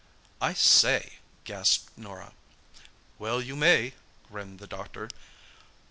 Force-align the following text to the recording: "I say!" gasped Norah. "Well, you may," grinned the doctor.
"I 0.41 0.55
say!" 0.55 1.19
gasped 1.43 1.95
Norah. 1.95 2.33
"Well, 3.19 3.39
you 3.39 3.55
may," 3.55 3.93
grinned 4.31 4.57
the 4.57 4.65
doctor. 4.65 5.09